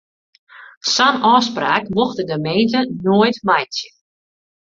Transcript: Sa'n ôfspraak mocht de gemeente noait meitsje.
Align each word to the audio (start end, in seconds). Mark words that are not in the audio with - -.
Sa'n 0.93 1.17
ôfspraak 1.33 1.83
mocht 1.95 2.17
de 2.19 2.25
gemeente 2.31 2.79
noait 3.05 3.37
meitsje. 3.47 3.87